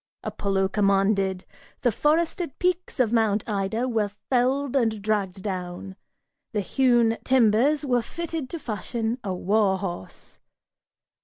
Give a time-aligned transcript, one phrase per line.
[0.23, 1.45] Apollo commanded!
[1.81, 5.95] The forested peaks of Mount Ida Were felled and dragged down;
[6.53, 10.39] the hewn timbers were fitted to fashion A war horse.